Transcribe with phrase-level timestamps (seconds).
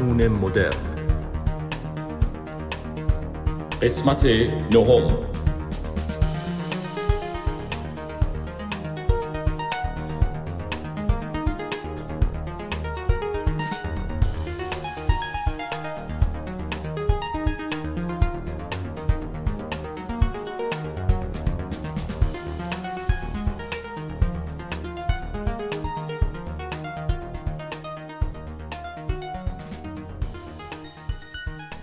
[0.00, 0.72] مجنون مدرن.
[3.82, 4.24] قسمت
[4.72, 5.29] نهم.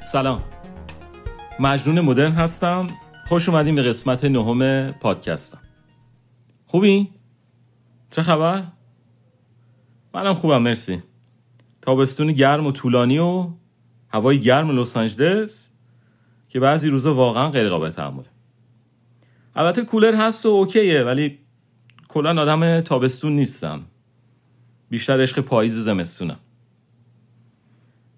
[0.07, 0.43] سلام.
[1.59, 2.87] مجنون مدرن هستم.
[3.27, 5.59] خوش اومدیم به قسمت نهم پادکستم.
[6.65, 7.09] خوبی؟
[8.11, 8.63] چه خبر؟
[10.13, 11.03] منم خوبم مرسی.
[11.81, 13.49] تابستون گرم و طولانی و
[14.09, 15.71] هوای گرم لس آنجلس
[16.49, 18.27] که بعضی روزا واقعا غیر قابل تحمله.
[19.55, 21.39] البته کولر هست و اوکیه ولی
[22.07, 23.81] کلا آدم تابستون نیستم.
[24.89, 26.39] بیشتر عشق پاییز و زمستونم.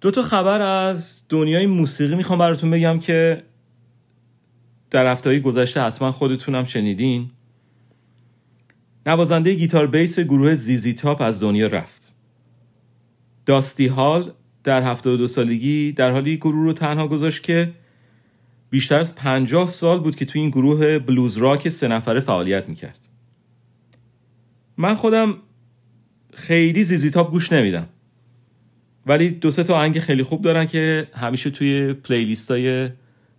[0.02, 3.44] دو تا خبر از دنیای موسیقی می‌خوام براتون بگم که
[4.92, 7.32] در هفته گذشته حتما خودتونم شنیدین.
[9.06, 12.14] نوازنده گیتار بیس گروه زیزی تاپ از دنیا رفت.
[13.46, 14.34] داستی هال
[14.64, 17.72] در 72 سالگی در حالی گروه رو تنها گذاشت که
[18.70, 23.00] بیشتر از 50 سال بود که توی این گروه بلوز راک سه نفره فعالیت می‌کرد.
[24.78, 25.38] من خودم
[26.34, 27.88] خیلی زیزی تاپ گوش نمیدم.
[29.06, 32.90] ولی دو سه تا آهنگ خیلی خوب دارن که همیشه توی پلیلیست های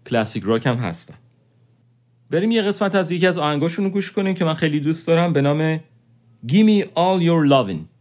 [0.06, 1.14] کلاسیک راک هم هستن.
[2.30, 5.32] بریم یه قسمت از یکی از آهنگاشون رو گوش کنیم که من خیلی دوست دارم
[5.32, 5.80] به نام
[6.46, 7.99] Gimme All Your Lovin'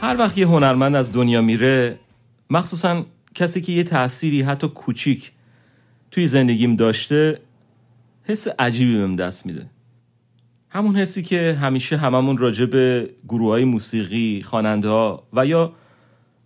[0.00, 1.98] هر وقت یه هنرمند از دنیا میره
[2.50, 5.32] مخصوصا کسی که یه تأثیری حتی کوچیک
[6.10, 7.40] توی زندگیم داشته
[8.24, 9.66] حس عجیبی بهم دست میده.
[10.70, 15.72] همون حسی که همیشه هممون راجع به گروه های موسیقی، خواننده ها و یا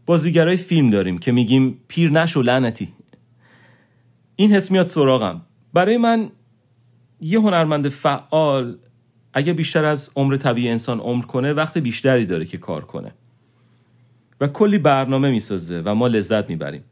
[0.07, 2.93] بازیگرای فیلم داریم که میگیم پیر نشو لعنتی.
[4.37, 5.43] این حس میاد سراغم.
[5.73, 6.31] برای من
[7.21, 8.79] یه هنرمند فعال
[9.33, 13.13] اگه بیشتر از عمر طبیعی انسان عمر کنه وقت بیشتری داره که کار کنه.
[14.43, 16.85] و کلی برنامه می‌سازه و ما لذت می‌بریم.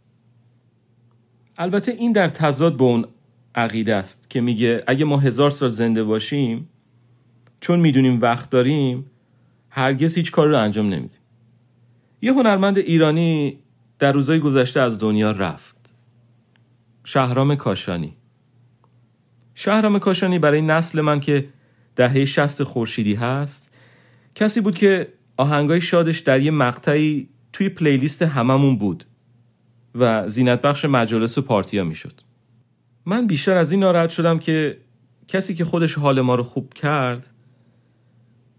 [1.58, 3.04] البته این در تضاد با اون
[3.54, 6.68] عقیده است که میگه اگه ما هزار سال زنده باشیم
[7.60, 9.10] چون می‌دونیم وقت داریم
[9.70, 11.18] هرگز هیچ کار رو انجام نمیدیم.
[12.22, 13.58] یه هنرمند ایرانی
[13.98, 15.76] در روزهای گذشته از دنیا رفت.
[17.04, 18.16] شهرام کاشانی.
[19.54, 21.48] شهرام کاشانی برای نسل من که
[21.96, 23.70] دهه شست خورشیدی هست
[24.34, 29.04] کسی بود که آهنگای شادش در یه مقطعی توی پلیلیست هممون بود
[29.94, 32.20] و زینت بخش مجالس و پارتیا می‌شد.
[33.06, 34.78] من بیشتر از این ناراحت شدم که
[35.28, 37.26] کسی که خودش حال ما رو خوب کرد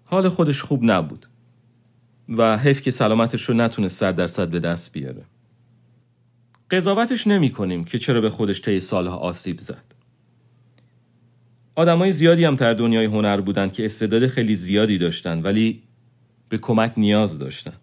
[0.05, 1.27] حال خودش خوب نبود
[2.29, 5.25] و حیف که سلامتش رو نتونه صد درصد به دست بیاره.
[6.71, 9.83] قضاوتش نمی کنیم که چرا به خودش طی سالها آسیب زد.
[11.75, 15.83] آدمای زیادی هم در دنیای هنر بودن که استعداد خیلی زیادی داشتن ولی
[16.49, 17.73] به کمک نیاز داشتن.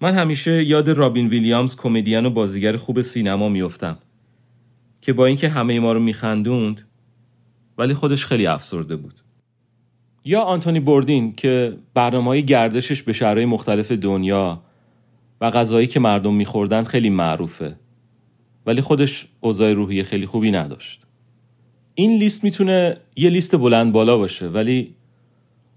[0.00, 3.98] من همیشه یاد رابین ویلیامز کمدین و بازیگر خوب سینما میافتم
[5.00, 6.88] که با اینکه همه ما رو میخندوند
[7.78, 9.14] ولی خودش خیلی افسرده بود.
[10.24, 14.62] یا آنتونی بوردین که برنامه های گردشش به شهرهای مختلف دنیا
[15.40, 17.76] و غذایی که مردم میخوردن خیلی معروفه
[18.66, 21.02] ولی خودش اوضاع روحی خیلی خوبی نداشت.
[21.94, 24.94] این لیست می‌تونه یه لیست بلند بالا باشه ولی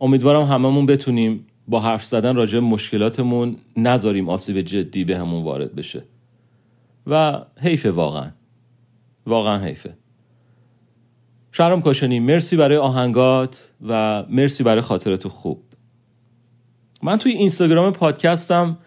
[0.01, 6.03] امیدوارم هممون بتونیم با حرف زدن راجع مشکلاتمون نذاریم آسیب جدی به همون وارد بشه.
[7.07, 8.31] و حیفه واقعا.
[9.25, 9.93] واقعا حیفه.
[11.51, 15.63] شهرام کاشانی مرسی برای آهنگات و مرسی برای خاطرت خوب.
[17.03, 18.77] من توی اینستاگرام پادکستم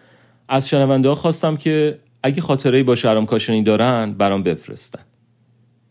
[0.47, 5.01] از شنونده ها خواستم که اگه خاطره‌ای با شهرام کاشانی دارن برام بفرستن.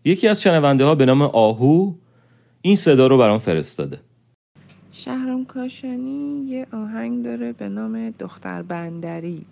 [0.04, 1.94] یکی از شنونده ها به نام آهو
[2.60, 4.00] این صدا رو برام فرستاده.
[5.44, 9.46] شهرام کاشانی یه آهنگ داره به نام دختر بندری.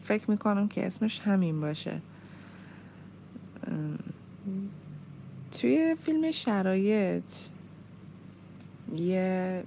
[0.00, 2.00] فکر می‌کنم که اسمش همین باشه.
[5.52, 7.24] توی فیلم شرایط
[8.96, 9.64] یه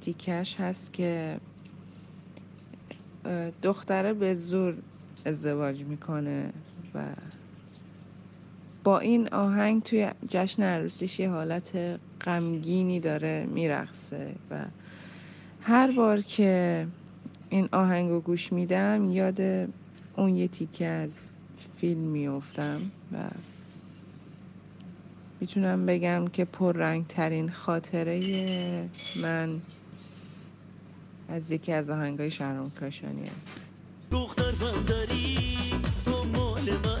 [0.00, 1.40] تیکش هست که
[3.62, 4.74] دختره به زور
[5.24, 6.52] ازدواج می‌کنه
[6.94, 7.04] و
[8.84, 14.64] با این آهنگ توی جشن عروسیش یه حالت غمگینی داره میرقصه و
[15.62, 16.86] هر بار که
[17.48, 19.40] این آهنگ رو گوش میدم یاد
[20.16, 21.30] اون یه تیکه از
[21.76, 22.80] فیلم میفتم
[23.12, 23.16] و
[25.40, 28.88] می‌تونم بگم که پررنگ ترین خاطره
[29.22, 29.60] من
[31.28, 33.30] از یکی از آهنگای شهرام کاشانیه.
[34.10, 35.56] دختر بندری
[36.04, 36.99] تو مال منی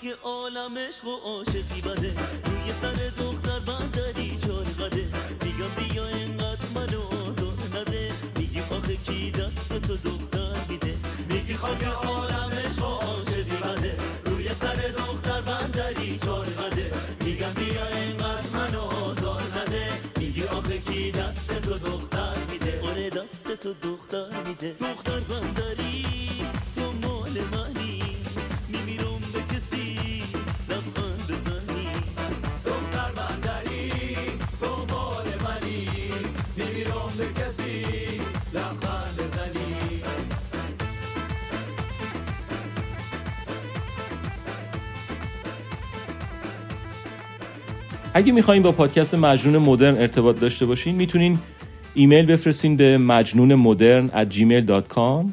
[0.00, 2.14] خاک عالم عشق و عاشقی بده.
[2.44, 5.08] روی سر دختر بندری چار قده.
[5.42, 8.12] میگم بیا اینقدر منو آزار نده.
[8.36, 10.94] میگی آخه کی دست تو دختر میده؟
[11.30, 13.96] میگی خاک عالم عشق و عاشقی بده.
[14.24, 16.92] روی سر دختر بندری چار قده.
[17.24, 19.88] میگم بیا اینقدر منو آزار نده.
[20.16, 24.76] میگی آخه کی دست تو دختر میده؟ آره دست تو دختر میده.
[24.80, 25.69] دختر بندری
[48.14, 51.38] اگه می‌خواین با پادکست مجنون مدرن ارتباط داشته باشین می‌تونین
[51.94, 55.26] ایمیل بفرستین به مجنون مدرن at gmail.com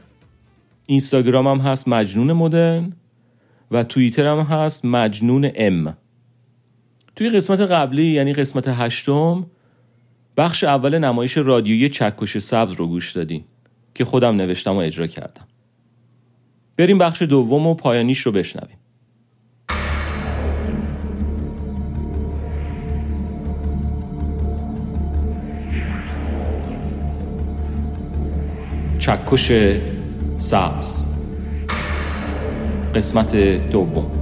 [0.85, 2.93] اینستاگرام هم هست مجنون مدرن
[3.71, 5.97] و توییتر هم هست مجنون ام.
[7.15, 9.45] توی قسمت قبلی یعنی قسمت هشتم
[10.37, 13.43] بخش اول نمایش رادیویی چکش سبز رو گوش دادین
[13.95, 15.47] که خودم نوشتم و اجرا کردم.
[16.77, 18.76] بریم بخش دوم و پایانیش رو بشنویم.
[29.07, 29.51] چکش
[30.37, 31.05] سبز.
[32.95, 33.35] قسمت
[33.69, 34.16] دوم.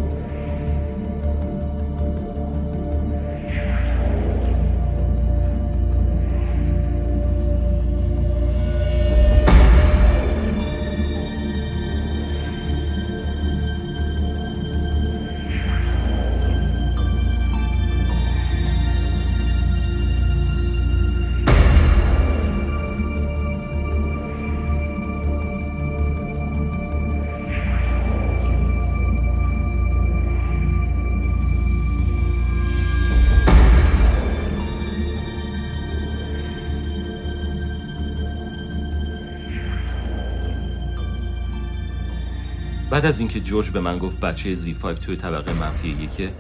[42.96, 46.34] بعد از اینکه جورج به من گفت بچه زی 5 توی طبقه منفی یکه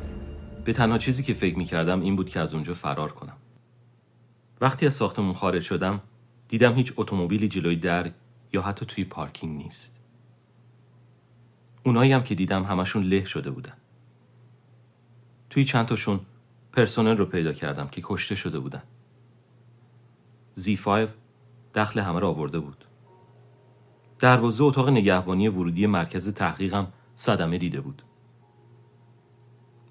[0.65, 3.37] به تنها چیزی که فکر می‌کردم این بود که از اونجا فرار کنم.
[4.61, 6.01] وقتی از ساختمون خارج شدم
[6.47, 8.11] دیدم هیچ اتومبیلی جلوی در
[8.53, 9.99] یا حتی توی پارکینگ نیست.
[11.83, 13.77] اونایی هم که دیدم همشون له شده بودن.
[15.49, 16.19] توی چند تاشون
[16.71, 18.83] پرسنل رو پیدا کردم که کشته شده بودن.
[20.53, 21.09] زی 5
[21.73, 22.85] دخل همه رو آورده بود.
[24.19, 28.01] دروازه اتاق نگهبانی ورودی مرکز تحقیقم صدمه دیده بود.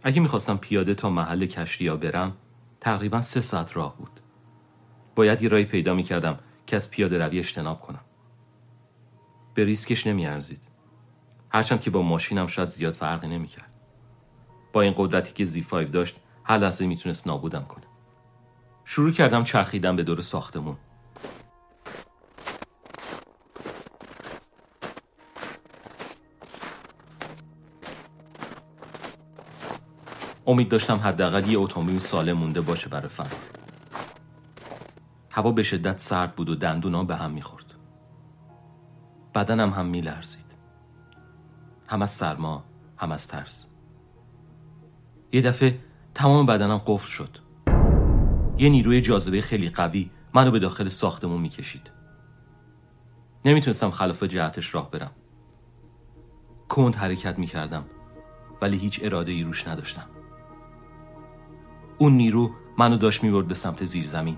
[0.03, 2.37] اگه می‌خواستم پیاده تا محل کشتیا برم
[2.81, 4.21] تقریبا سه ساعت راه بود.
[5.15, 8.01] باید یه راهی پیدا می‌کردم که از پیاده روی اجتناب کنم.
[9.55, 10.63] به ریسکش نمیارزید.
[11.51, 13.71] هرچند که با ماشینم شاید زیاد فرقی نمی‌کرد.
[14.73, 17.85] با این قدرتی که زی 5 داشت هر لحظه می‌تونست نابودم کنه.
[18.85, 20.77] شروع کردم چرخیدن به دور ساختمون.
[30.47, 33.31] امید داشتم حداقل یه اتومبیل سالم مونده باشه برای فرار
[35.31, 37.65] هوا به شدت سرد بود و دندونا به هم می‌خورد.
[39.35, 40.45] بدنم هم میلرزید.
[41.89, 42.65] هم از سرما
[42.97, 43.67] هم از ترس.
[45.33, 45.79] یه دفعه
[46.15, 47.39] تمام بدنم قفل شد.
[48.59, 51.91] یه نیروی جاذبه خیلی قوی منو به داخل ساختمون می‌کشید.
[53.45, 55.11] نمی‌تونستم خلاف جهتش راه برم.
[56.69, 57.85] کند حرکت می‌کردم
[58.63, 60.07] ولی هیچ اراده ای روش نداشتم.
[62.05, 64.37] اون نیرو منو داشت می‌برد به سمت زیر زمین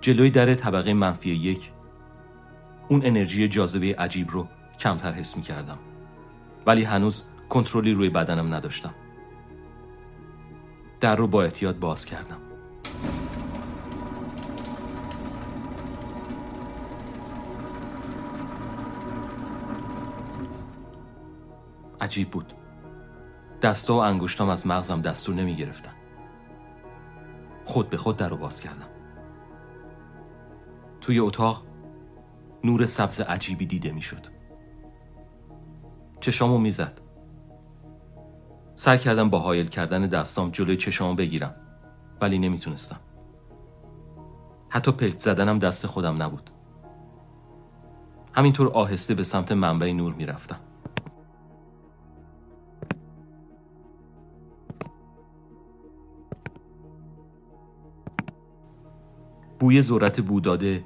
[0.00, 1.70] جلوی در طبقه منفی یک
[2.88, 4.48] اون انرژی جاذبه عجیب رو
[4.78, 5.78] کمتر حس می کردم
[6.66, 8.94] ولی هنوز کنترلی روی بدنم نداشتم.
[11.00, 12.38] در رو با احتیاط باز کردم.
[22.00, 22.61] عجیب بود.
[23.62, 25.92] دستا و انگشتام از مغزم دستور نمی گرفتن
[27.64, 28.88] خود به خود در رو باز کردم
[31.00, 31.62] توی اتاق
[32.64, 34.26] نور سبز عجیبی دیده می‌شد.
[36.20, 37.00] چشامو می‌زد.
[38.76, 41.54] سعی کردم با حایل کردن دستام جلوی چشامو بگیرم
[42.20, 43.00] ولی نمی‌تونستم.
[44.68, 46.50] حتی پلک زدنم دست خودم نبود.
[48.32, 50.58] همینطور آهسته به سمت منبع نور می‌رفتم.
[59.62, 60.84] بوی ذرت بوداده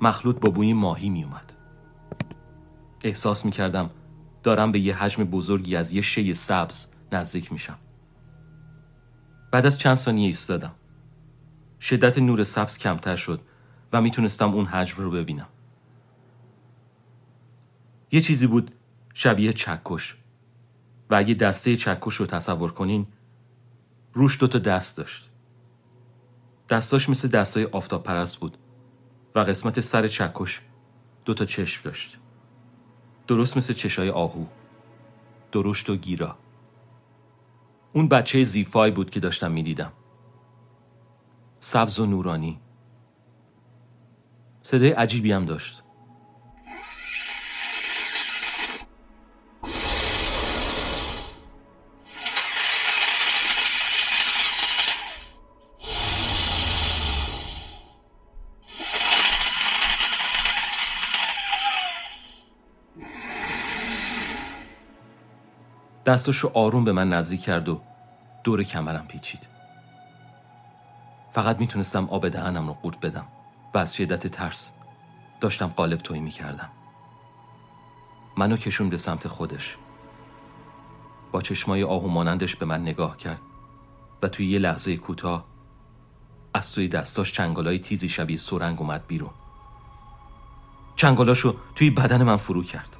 [0.00, 1.52] مخلوط با بوی ماهی می اومد.
[3.04, 3.90] احساس می کردم
[4.42, 7.78] دارم به یه حجم بزرگی از یه شی سبز نزدیک میشم.
[9.50, 10.74] بعد از چند ثانیه ایستادم.
[11.80, 13.40] شدت نور سبز کمتر شد
[13.92, 15.48] و می‌تونستم اون حجم رو ببینم.
[18.12, 18.70] یه چیزی بود
[19.14, 20.16] شبیه چکش
[21.10, 23.06] و اگه دسته چکش رو تصور کنین
[24.12, 25.30] روش دوتا دست داشت.
[26.68, 28.58] دستاش مثل دستای آفتاب پرست بود
[29.34, 30.60] و قسمت سر چکش
[31.24, 32.18] دو تا چشم داشت.
[33.26, 34.44] درست مثل چشای آهو.
[35.52, 36.38] درشت و گیرا.
[37.92, 39.92] اون بچه زیفای بود که داشتم می‌دیدم.
[41.60, 42.60] سبز و نورانی.
[44.62, 45.82] صدای عجیبی هم داشت.
[66.08, 67.80] دستاشو آروم به من نزدیک کرد و
[68.44, 69.46] دور کمرم پیچید.
[71.32, 73.26] فقط می‌تونستم آب دهنم رو قورت بدم
[73.74, 74.72] و از شدت ترس
[75.40, 76.68] داشتم قالب تویی می‌کردم.
[78.36, 79.76] منو کشون به سمت خودش.
[81.32, 83.40] با چشمای آهو مانندش به من نگاه کرد
[84.22, 85.44] و توی یه لحظه کوتاه
[86.54, 89.34] از توی دستاش چنگالای تیزی شبیه سرنگ اومد بیرون.
[90.96, 92.96] چنگالاشو توی بدن من فرو کرد.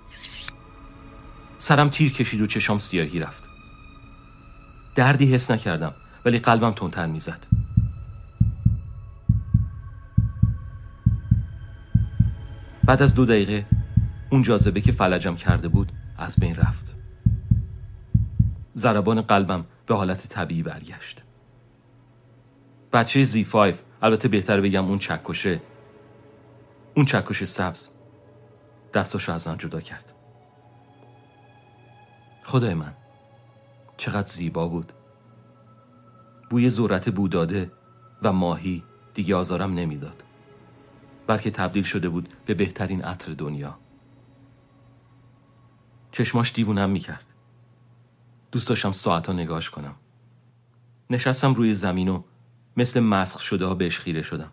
[1.59, 3.43] سرم تیر کشید و چشام سیاهی رفت.
[4.95, 7.47] دردی حس نکردم ولی قلبم تندتر می‌زد.
[12.85, 13.67] بعد از دو دقیقه
[14.31, 16.97] اون جاذبه که فلجم کرده بود از بین رفت.
[18.77, 21.23] ضربان قلبم به حالت طبیعی برگشت.
[22.93, 25.61] بچه زی 5 البته بهتر بگم اون چکشه
[26.95, 27.89] اون چکش سبز
[28.95, 30.18] دستاشو از من جدا کرد.
[32.49, 32.95] خدای من
[33.97, 34.93] چقدر زیبا بود.
[36.51, 37.73] بوی ذرت بوداده
[38.23, 40.23] و ماهی دیگه آزارم نمی‌داد.
[41.27, 43.79] بلکه تبدیل شده بود به بهترین عطر دنیا.
[46.13, 47.27] چشماش دیوونم می‌کرد.
[48.53, 49.95] دوست داشتم ساعتا نگاش کنم.
[51.11, 52.23] نشستم روی زمین و
[52.77, 54.53] مثل مسخ شده ها بهش خیره شدم.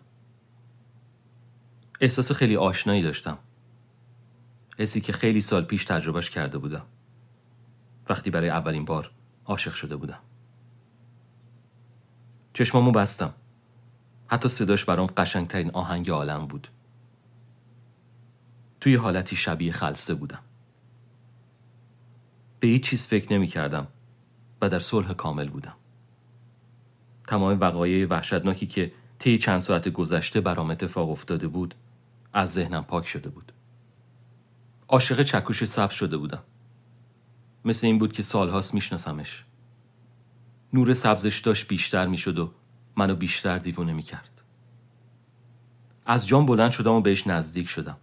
[2.00, 3.38] احساس خیلی آشنایی داشتم.
[4.78, 6.86] حسی که خیلی سال پیش تجربهش کرده بودم.
[8.08, 9.10] وقتی برای اولین بار
[9.44, 10.18] عاشق شده بودم.
[12.52, 13.34] چشمامو بستم.
[14.26, 16.68] حتی صداش برام قشنگترین آهنگ عالم بود.
[18.80, 20.42] توی حالتی شبیه خلصه بودم.
[22.60, 23.86] به هیچ چیز فکر نمی کردم
[24.62, 25.74] و در صلح کامل بودم.
[27.28, 31.74] تمام وقایع وحشتناکی که طی چند ساعت گذشته برام اتفاق افتاده بود
[32.32, 33.52] از ذهنم پاک شده بود.
[34.88, 36.42] عاشق چکش سبز شده بودم.
[37.66, 39.44] مثل این بود که سالهاست میشناسمش.
[40.72, 42.52] نور سبزش داشت بیشتر می‌شد و
[42.96, 44.42] منو بیشتر دیوونه می‌کرد.
[46.06, 47.96] از جام بلند شدم و بهش نزدیک شدم.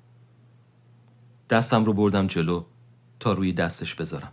[1.50, 2.64] دستم رو بردم جلو
[3.20, 4.32] تا روی دستش بذارم.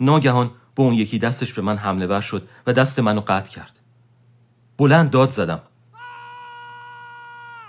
[0.00, 3.80] ناگهان با اون یکی دستش به من حمله ور شد و دست منو قطع کرد.
[4.78, 5.60] بلند داد زدم.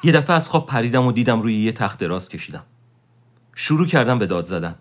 [0.03, 2.63] یه دفعه از خواب پریدم و دیدم روی یه تخت دراز کشیدم.
[3.55, 4.75] شروع کردم به داد زدن.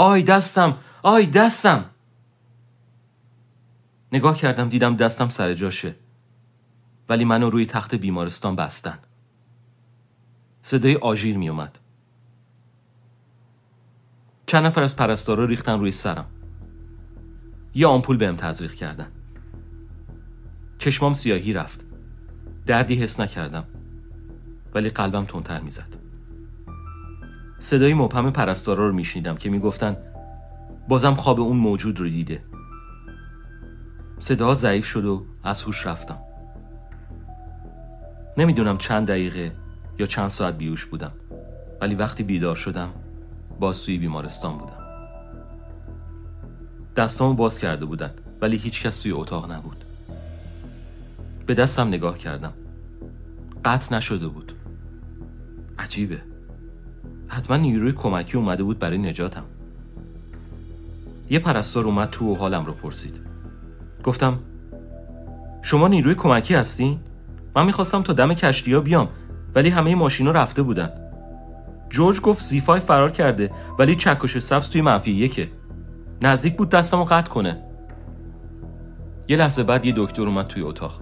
[0.00, 1.84] آی دستم آی دستم.
[4.12, 5.94] نگاه کردم دیدم دستم سر جاشه.
[7.08, 8.98] ولی منو روی تخت بیمارستان بستن.
[10.62, 11.78] صدای آژیر می اومد
[14.46, 16.26] چند نفر از پرستارا ریختن روی سرم.
[17.74, 19.12] یه آمپول بهم تزریق کردن.
[20.78, 21.84] چشمام سیاهی رفت.
[22.66, 23.64] دردی حس نکردم.
[24.74, 25.99] ولی قلبم تندتر می‌زد.
[27.60, 29.96] صدای مبهم پرستارا رو میشنیدم که می‌گفتن
[30.88, 32.42] بازم خواب اون موجود رو دیده.
[34.18, 36.18] صداها ضعیف شد و از هوش رفتم.
[38.36, 39.52] نمی‌دونم چند دقیقه
[39.98, 41.12] یا چند ساعت بیوش بودم
[41.80, 42.88] ولی وقتی بیدار شدم
[43.60, 44.80] باز توی بیمارستان بودم.
[46.96, 49.84] دستامو باز کرده بودن ولی هیچ کس توی اتاق نبود.
[51.46, 52.52] به دستم نگاه کردم.
[53.64, 54.52] قطع نشده بود.
[55.78, 56.29] عجیبه.
[57.32, 59.44] حتما نیروی کمکی اومده بود برای نجاتم.
[61.30, 63.14] یه پرستار اومد تو و حالم رو پرسید.
[64.04, 64.38] گفتم
[65.62, 66.98] شما نیروی کمکی هستین؟
[67.56, 69.08] من می‌خواستم تا دم کشتی ها بیام
[69.54, 70.90] ولی همه ماشینا رفته بودن.
[71.90, 75.48] جورج گفت زیفای فرار کرده ولی چکش سبز توی منفی یکه.
[76.22, 77.58] نزدیک بود دستمو قطع کنه.
[79.28, 81.00] یه لحظه بعد یه دکتر اومد توی اتاق.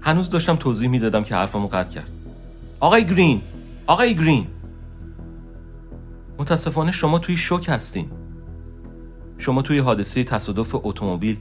[0.00, 2.10] هنوز داشتم توضیح می‌دادم که حرفمو قطع کرد.
[2.80, 3.40] آقای گرین
[3.86, 4.46] آقای گرین.
[6.38, 8.10] متاسفانه شما توی شوک هستین.
[9.38, 11.36] شما توی حادثه تصادف اتومبیل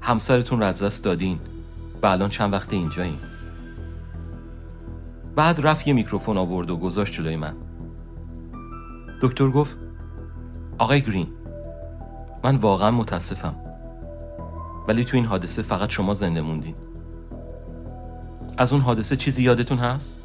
[0.00, 1.38] همسرتون رو از دست دادین
[2.02, 3.18] و الان چند وقت اینجایین.
[5.36, 7.54] بعد رفت یه میکروفون آورد و گذاشت جلوی من.
[9.22, 9.76] دکتر گفت
[10.78, 11.28] آقای گرین
[12.44, 13.54] من واقعا متاسفم.
[14.88, 16.74] ولی تو این حادثه فقط شما زنده موندین.
[18.58, 20.18] از اون حادثه چیزی یادتون هست؟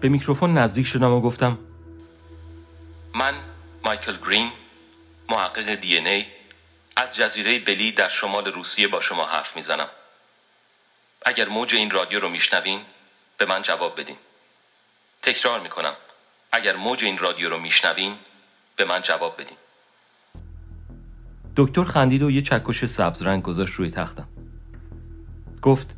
[0.00, 1.58] به میکروفون نزدیک شدم و گفتم
[3.14, 3.34] من
[3.84, 4.52] مایکل گرین
[5.28, 6.26] محقق دی ای
[6.96, 9.88] از جزیره بلی در شمال روسیه با شما حرف می‌زنم.
[11.26, 12.80] اگر موج این رادیو رو میشنوین
[13.38, 14.16] به من جواب بدین.
[15.22, 15.94] تکرار می‌کنم.
[16.52, 18.14] اگر موج این رادیو رو میشنوین
[18.76, 19.56] به من جواب بدین.
[21.56, 24.28] دکتر خندید و یه چکش سبز رنگ گذاشت روی تختم.
[25.62, 25.94] گفت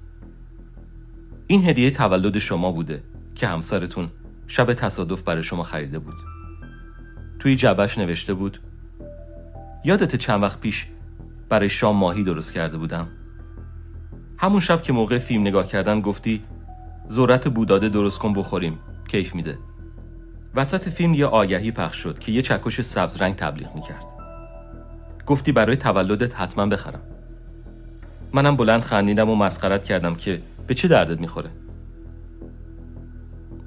[1.47, 3.03] این هدیه تولد شما بوده
[3.35, 4.11] که همسرتون
[4.49, 6.40] شب تصادف برای شما خریده بود.
[7.41, 8.61] توی جبش نوشته بود
[9.85, 10.87] یادت چند وقت پیش
[11.49, 13.09] برای شام ماهی درست کرده بودم.
[14.39, 16.43] همون شب که موقع فیلم نگاه کردن گفتی
[17.11, 19.59] ذرت بوداده درست کن بخوریم کیف میده.
[20.55, 24.05] وسط فیلم یه آگهی پخش شد که یه چکش سبز رنگ تبلیغ می‌کرد.
[25.27, 27.03] گفتی برای تولدت حتما بخرم.
[28.33, 31.51] منم بلند خندیدم و مسخرت کردم که به چه دردت می‌خوره.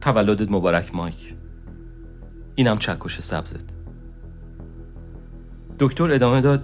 [0.02, 1.34] تولدت مبارک مایک.
[2.56, 3.66] اینم چکش سبزت.
[5.80, 6.64] دکتر ادامه داد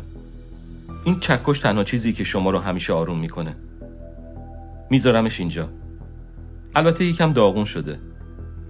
[1.04, 3.56] این چکش تنها چیزی که شما رو همیشه آروم می‌کنه.
[4.90, 5.70] میذارمش اینجا.
[6.76, 8.00] البته یکم داغون شده.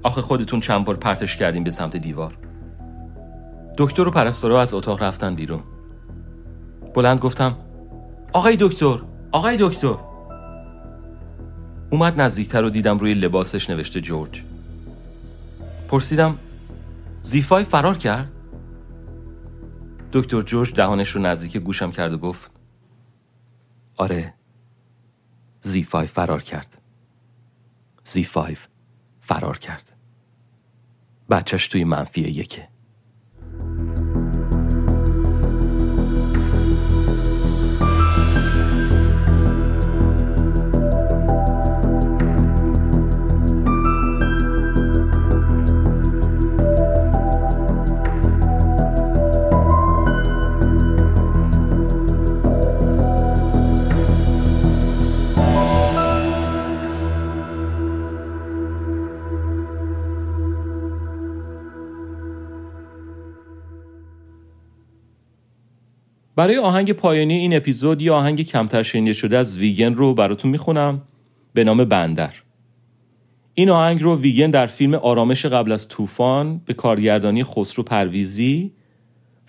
[0.04, 2.38] آخه خودتون چند بار پرتش کردیم به سمت دیوار.
[3.78, 5.60] دکتر و پرستارا از اتاق رفتن بیرون.
[6.96, 7.56] بلند گفتم
[8.34, 9.00] آقای دکتر
[9.32, 9.96] آقای دکتر.
[11.90, 14.44] اومد نزدیکتر و دیدم روی لباسش نوشته جورج.
[15.88, 16.36] پرسیدم
[17.24, 18.32] زیفای فرار کرد؟
[20.14, 22.52] دکتر جورج دهانش رو نزدیک گوشم کرد و گفت
[23.98, 24.34] آره
[25.62, 26.82] زیفای فرار کرد.
[28.06, 28.58] زی5
[29.22, 29.96] فرار کرد.
[31.30, 32.68] بچهش توی منفی یکه.
[66.40, 71.02] برای آهنگ پایانی این اپیزود یه آهنگ کمتر شنیده شده از ویگن رو براتون می‌خونم.
[71.54, 72.34] به نام بندر.
[73.54, 78.72] این آهنگ رو ویگن در فیلم آرامش قبل از طوفان به کارگردانی خسرو پرویزی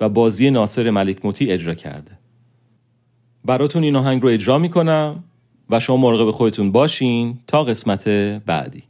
[0.01, 2.19] و بازی ناصر ملک موتی اجرا کرده.
[3.45, 5.25] براتون این آهنگ رو اجرا می‌کنم
[5.71, 8.09] و شما مراقب خودتون باشین تا قسمت
[8.47, 8.83] بعدی.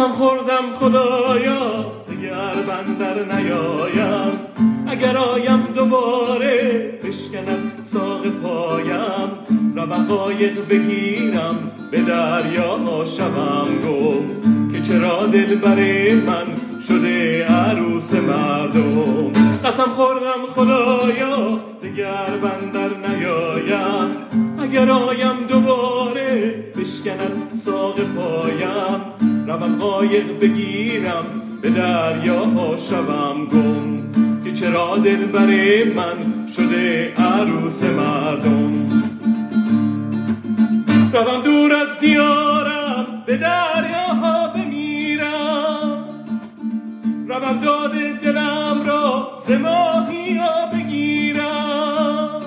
[0.00, 1.86] قسم خوردم خدایا.
[2.08, 4.32] دیگر بندر نیایم.
[4.86, 9.30] اگر آیم دوباره بشکند ساق پایم.
[9.76, 16.46] روقایق بگیرم به دریا شوم گم که چرا دل بر من
[16.88, 19.32] شده عروس مردم؟
[19.64, 21.60] قسم خوردم خدایا.
[21.82, 24.10] دیگر بندر نیایم.
[24.62, 29.19] اگر آیم دوباره بشکند ساق پایم.
[29.46, 31.24] روم قایق بگیرم
[31.62, 34.00] به دریا شوم گم
[34.44, 38.86] که چرا دل بر من شده عروس مردم.
[41.12, 46.04] روم دور از دیارم به دریاها بمیرم.
[47.28, 52.40] روم داد دلم را ز ماهیا بگیرم.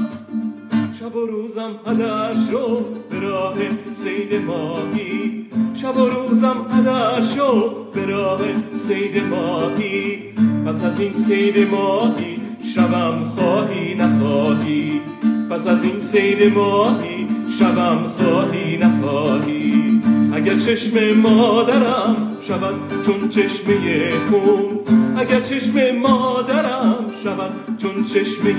[1.00, 3.56] شب و روزم هدر شو به راه
[3.92, 5.43] سید ماهی
[5.84, 8.40] شب و روزم هدر شو به راه
[8.76, 10.20] سید ماهی.
[10.66, 12.40] پس از این سید ماهی
[12.76, 15.02] شبم خواهی نخواهی.
[15.50, 17.28] پس از این سید ماهی
[17.60, 20.02] شبم خواهی نخواهی.
[20.34, 24.80] اگر چشم مادرم شود چون چشمه خون.
[25.18, 28.54] اگر چشم مادرم شود چون چشمه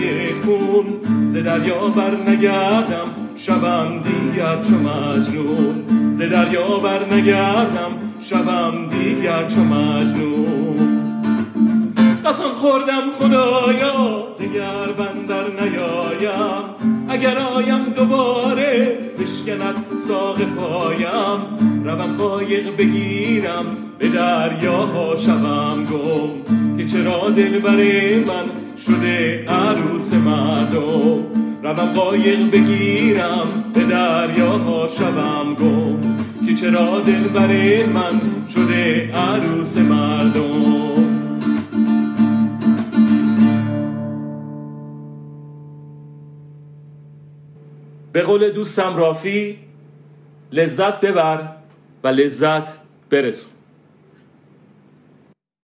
[0.45, 0.85] خون.
[1.27, 5.94] ز دریا بر نگردم شبم دیگر چو مجنون.
[6.15, 11.05] ز دریا بر نگردم شبم دیگر چو مجنون.
[12.25, 16.65] قسم خوردم خدایا دگر بندر نیایم.
[17.09, 19.77] اگر آیم دوباره بشکند
[20.09, 21.41] ساق پایم.
[21.85, 23.65] روم قایق بگیرم
[23.99, 26.77] به دریاها شوم گم.
[26.77, 27.77] که چرا دل بر
[28.27, 28.47] من
[28.87, 35.55] شده عروس مردم؟ روم قایق بگیرم به دریاها شوم.
[35.55, 36.01] گم
[36.47, 38.21] که چرا دل بر من
[38.55, 40.95] شده عروس مردم؟
[48.13, 49.59] به قول دوستم رافی
[50.53, 51.49] لذت ببر
[52.05, 52.79] و لذت
[53.11, 53.54] برسون.